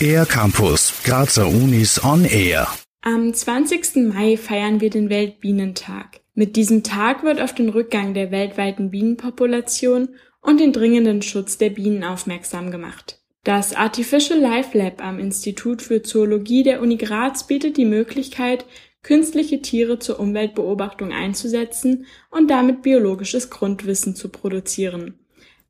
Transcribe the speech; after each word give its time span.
Air 0.00 0.26
Campus, 0.26 0.92
Grazer 1.04 1.48
Unis 1.48 2.02
on 2.04 2.24
Air. 2.24 2.68
Am 3.02 3.32
20. 3.32 4.12
Mai 4.12 4.36
feiern 4.36 4.80
wir 4.80 4.90
den 4.90 5.10
Weltbienentag. 5.10 6.20
Mit 6.34 6.56
diesem 6.56 6.82
Tag 6.82 7.24
wird 7.24 7.40
auf 7.40 7.54
den 7.54 7.70
Rückgang 7.70 8.14
der 8.14 8.30
weltweiten 8.30 8.90
Bienenpopulation 8.90 10.10
und 10.40 10.60
den 10.60 10.72
dringenden 10.72 11.22
Schutz 11.22 11.58
der 11.58 11.70
Bienen 11.70 12.04
aufmerksam 12.04 12.70
gemacht. 12.70 13.20
Das 13.42 13.74
Artificial 13.74 14.38
Life 14.38 14.76
Lab 14.76 15.02
am 15.02 15.18
Institut 15.18 15.82
für 15.82 16.02
Zoologie 16.02 16.62
der 16.62 16.82
Uni 16.82 16.96
Graz 16.96 17.46
bietet 17.46 17.76
die 17.76 17.84
Möglichkeit, 17.84 18.66
künstliche 19.02 19.62
Tiere 19.62 19.98
zur 19.98 20.18
Umweltbeobachtung 20.20 21.12
einzusetzen 21.12 22.06
und 22.30 22.50
damit 22.50 22.82
biologisches 22.82 23.50
Grundwissen 23.50 24.16
zu 24.16 24.28
produzieren. 24.28 25.14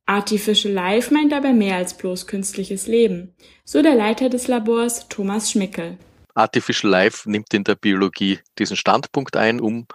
Artificial 0.07 0.73
Life 0.73 1.13
meint 1.13 1.33
dabei 1.33 1.51
mehr 1.51 1.75
als 1.75 1.95
bloß 1.95 2.27
künstliches 2.27 2.87
Leben, 2.87 3.35
so 3.65 3.81
der 3.81 3.93
Leiter 3.93 4.29
des 4.29 4.47
Labors 4.47 5.09
Thomas 5.09 5.51
Schmickel. 5.51 5.97
Artificial 6.33 6.89
Life 6.89 7.29
nimmt 7.29 7.53
in 7.53 7.65
der 7.65 7.75
Biologie 7.75 8.39
diesen 8.57 8.77
Standpunkt 8.77 9.35
ein, 9.35 9.59
um 9.59 9.85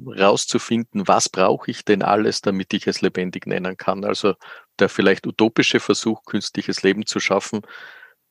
rauszufinden, 0.00 1.08
was 1.08 1.28
brauche 1.28 1.70
ich 1.70 1.84
denn 1.84 2.02
alles, 2.02 2.42
damit 2.42 2.74
ich 2.74 2.86
es 2.86 3.00
lebendig 3.00 3.46
nennen 3.46 3.76
kann. 3.76 4.04
Also 4.04 4.34
der 4.78 4.88
vielleicht 4.88 5.26
utopische 5.26 5.80
Versuch, 5.80 6.24
künstliches 6.26 6.82
Leben 6.84 7.04
zu 7.04 7.18
schaffen, 7.18 7.62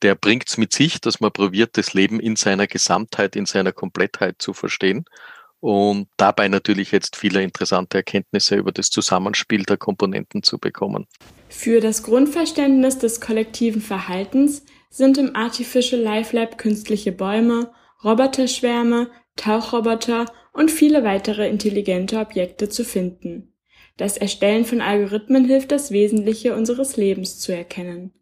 der 0.04 0.16
bringt 0.16 0.48
es 0.48 0.58
mit 0.58 0.72
sich, 0.72 1.02
dass 1.02 1.20
man 1.20 1.32
probiert, 1.34 1.78
das 1.78 1.94
Leben 1.94 2.22
in 2.22 2.38
seiner 2.38 2.68
Gesamtheit, 2.68 3.36
in 3.36 3.46
seiner 3.46 3.74
Komplettheit 3.74 4.36
zu 4.40 4.54
verstehen 4.54 5.06
und 5.66 6.10
dabei 6.18 6.48
natürlich 6.48 6.92
jetzt 6.92 7.16
viele 7.16 7.42
interessante 7.42 7.98
Erkenntnisse 7.98 8.56
über 8.56 8.72
das 8.72 8.92
Zusammenspiel 8.92 9.64
der 9.64 9.78
Komponenten 9.78 10.44
zu 10.44 10.60
bekommen. 10.60 11.08
Für 11.50 11.82
das 11.82 12.04
Grundverständnis 12.04 13.00
des 13.00 13.20
kollektiven 13.20 13.82
Verhaltens 13.82 14.64
sind 14.92 15.18
im 15.18 15.36
Artificial 15.36 16.00
Life 16.00 16.36
Lab 16.36 16.60
künstliche 16.60 17.12
Bäume, 17.12 17.72
Roboterschwärme, 18.04 19.10
Tauchroboter 19.38 20.32
und 20.54 20.70
viele 20.70 21.04
weitere 21.04 21.50
intelligente 21.50 22.20
Objekte 22.20 22.70
zu 22.70 22.84
finden. 22.84 23.56
Das 23.98 24.18
Erstellen 24.18 24.66
von 24.66 24.82
Algorithmen 24.82 25.46
hilft 25.46 25.72
das 25.72 25.90
Wesentliche 25.90 26.56
unseres 26.56 26.96
Lebens 26.96 27.40
zu 27.40 27.56
erkennen. 27.56 28.14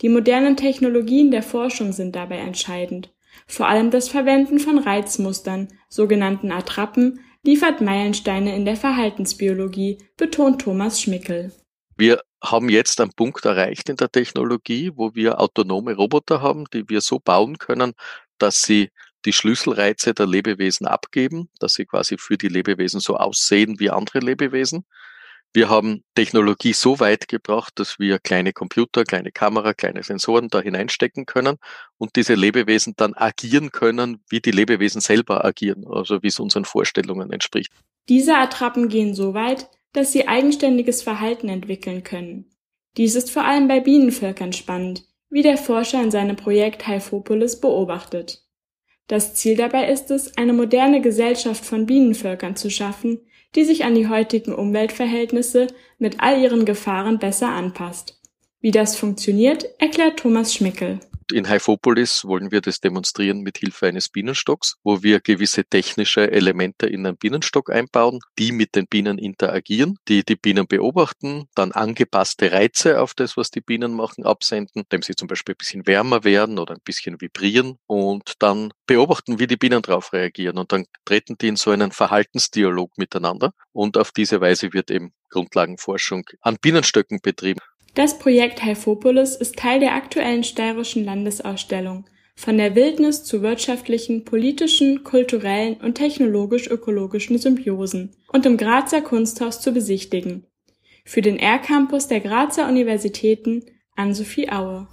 Die 0.00 0.08
modernen 0.08 0.56
Technologien 0.56 1.30
der 1.30 1.42
Forschung 1.42 1.92
sind 1.92 2.16
dabei 2.16 2.38
entscheidend. 2.38 3.12
Vor 3.46 3.68
allem 3.68 3.90
das 3.90 4.08
Verwenden 4.08 4.58
von 4.58 4.78
Reizmustern, 4.78 5.68
sogenannten 5.88 6.52
Attrappen, 6.52 7.20
liefert 7.42 7.80
Meilensteine 7.80 8.56
in 8.56 8.64
der 8.64 8.76
Verhaltensbiologie, 8.76 9.98
betont 10.16 10.62
Thomas 10.62 11.00
Schmickel. 11.00 11.52
Wir 11.96 12.20
haben 12.42 12.68
jetzt 12.68 13.00
einen 13.00 13.12
Punkt 13.12 13.44
erreicht 13.44 13.88
in 13.88 13.96
der 13.96 14.10
Technologie, 14.10 14.90
wo 14.94 15.14
wir 15.14 15.40
autonome 15.40 15.94
Roboter 15.94 16.42
haben, 16.42 16.64
die 16.72 16.88
wir 16.88 17.00
so 17.00 17.18
bauen 17.18 17.58
können, 17.58 17.94
dass 18.38 18.62
sie 18.62 18.90
die 19.24 19.32
Schlüsselreize 19.32 20.14
der 20.14 20.26
Lebewesen 20.26 20.86
abgeben, 20.86 21.48
dass 21.58 21.74
sie 21.74 21.86
quasi 21.86 22.16
für 22.18 22.36
die 22.36 22.48
Lebewesen 22.48 23.00
so 23.00 23.16
aussehen 23.16 23.80
wie 23.80 23.90
andere 23.90 24.20
Lebewesen. 24.20 24.84
Wir 25.56 25.70
haben 25.70 26.04
Technologie 26.14 26.74
so 26.74 27.00
weit 27.00 27.28
gebracht, 27.28 27.72
dass 27.76 27.98
wir 27.98 28.18
kleine 28.18 28.52
Computer, 28.52 29.04
kleine 29.04 29.32
Kamera, 29.32 29.72
kleine 29.72 30.02
Sensoren 30.02 30.48
da 30.50 30.60
hineinstecken 30.60 31.24
können 31.24 31.56
und 31.96 32.14
diese 32.16 32.34
Lebewesen 32.34 32.92
dann 32.98 33.14
agieren 33.14 33.70
können, 33.72 34.22
wie 34.28 34.40
die 34.40 34.50
Lebewesen 34.50 35.00
selber 35.00 35.46
agieren, 35.46 35.86
also 35.90 36.22
wie 36.22 36.26
es 36.26 36.38
unseren 36.40 36.66
Vorstellungen 36.66 37.32
entspricht. 37.32 37.72
Diese 38.10 38.36
Attrappen 38.36 38.90
gehen 38.90 39.14
so 39.14 39.32
weit, 39.32 39.70
dass 39.94 40.12
sie 40.12 40.28
eigenständiges 40.28 41.02
Verhalten 41.02 41.48
entwickeln 41.48 42.02
können. 42.02 42.50
Dies 42.98 43.14
ist 43.14 43.30
vor 43.30 43.46
allem 43.46 43.66
bei 43.66 43.80
Bienenvölkern 43.80 44.52
spannend, 44.52 45.04
wie 45.30 45.40
der 45.40 45.56
Forscher 45.56 46.02
in 46.02 46.10
seinem 46.10 46.36
Projekt 46.36 46.86
Hyphopolis 46.86 47.62
beobachtet. 47.62 48.45
Das 49.06 49.34
Ziel 49.34 49.56
dabei 49.56 49.90
ist 49.90 50.10
es, 50.10 50.36
eine 50.36 50.52
moderne 50.52 51.00
Gesellschaft 51.00 51.64
von 51.64 51.86
Bienenvölkern 51.86 52.56
zu 52.56 52.70
schaffen, 52.70 53.20
die 53.54 53.64
sich 53.64 53.84
an 53.84 53.94
die 53.94 54.08
heutigen 54.08 54.52
Umweltverhältnisse 54.52 55.68
mit 55.98 56.20
all 56.20 56.40
ihren 56.40 56.64
Gefahren 56.64 57.18
besser 57.18 57.48
anpasst. 57.48 58.20
Wie 58.60 58.72
das 58.72 58.96
funktioniert, 58.96 59.66
erklärt 59.78 60.18
Thomas 60.18 60.52
Schmickel. 60.52 60.98
In 61.32 61.48
Hyphopolis 61.48 62.24
wollen 62.24 62.52
wir 62.52 62.60
das 62.60 62.80
demonstrieren 62.80 63.40
mit 63.40 63.58
Hilfe 63.58 63.88
eines 63.88 64.08
Bienenstocks, 64.08 64.76
wo 64.84 65.02
wir 65.02 65.18
gewisse 65.18 65.64
technische 65.64 66.30
Elemente 66.30 66.86
in 66.86 67.04
einen 67.04 67.16
Bienenstock 67.16 67.68
einbauen, 67.68 68.20
die 68.38 68.52
mit 68.52 68.76
den 68.76 68.86
Bienen 68.86 69.18
interagieren, 69.18 69.98
die 70.06 70.24
die 70.24 70.36
Bienen 70.36 70.68
beobachten, 70.68 71.48
dann 71.56 71.72
angepasste 71.72 72.52
Reize 72.52 73.00
auf 73.00 73.12
das, 73.14 73.36
was 73.36 73.50
die 73.50 73.60
Bienen 73.60 73.92
machen, 73.94 74.24
absenden, 74.24 74.82
indem 74.82 75.02
sie 75.02 75.16
zum 75.16 75.26
Beispiel 75.26 75.54
ein 75.54 75.58
bisschen 75.58 75.86
wärmer 75.88 76.22
werden 76.22 76.60
oder 76.60 76.74
ein 76.74 76.82
bisschen 76.84 77.20
vibrieren 77.20 77.76
und 77.88 78.34
dann 78.38 78.72
beobachten, 78.86 79.40
wie 79.40 79.48
die 79.48 79.56
Bienen 79.56 79.82
darauf 79.82 80.12
reagieren 80.12 80.58
und 80.58 80.70
dann 80.70 80.86
treten 81.04 81.36
die 81.38 81.48
in 81.48 81.56
so 81.56 81.72
einen 81.72 81.90
Verhaltensdialog 81.90 82.96
miteinander 82.98 83.52
und 83.72 83.96
auf 83.96 84.12
diese 84.12 84.40
Weise 84.40 84.72
wird 84.72 84.92
eben 84.92 85.12
Grundlagenforschung 85.30 86.24
an 86.40 86.56
Bienenstöcken 86.60 87.18
betrieben. 87.20 87.60
Das 87.96 88.16
Projekt 88.18 88.62
Helfopolis 88.62 89.34
ist 89.36 89.56
Teil 89.56 89.80
der 89.80 89.94
aktuellen 89.94 90.44
Steirischen 90.44 91.06
Landesausstellung 91.06 92.04
Von 92.34 92.58
der 92.58 92.74
Wildnis 92.74 93.24
zu 93.24 93.40
wirtschaftlichen, 93.40 94.26
politischen, 94.26 95.02
kulturellen 95.02 95.78
und 95.78 95.94
technologisch-ökologischen 95.94 97.38
Symbiosen 97.38 98.14
und 98.30 98.44
im 98.44 98.58
Grazer 98.58 99.00
Kunsthaus 99.00 99.62
zu 99.62 99.72
besichtigen. 99.72 100.44
Für 101.06 101.22
den 101.22 101.38
R-Campus 101.38 102.06
der 102.06 102.20
Grazer 102.20 102.68
Universitäten 102.68 103.64
Ann-Sophie 103.96 104.52
Aue. 104.52 104.88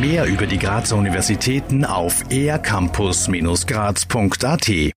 Mehr 0.00 0.26
über 0.26 0.46
die 0.46 0.58
Grazer 0.58 0.96
Universitäten 0.96 1.84
auf 1.84 2.24
ercampus-graz.at 2.28 4.68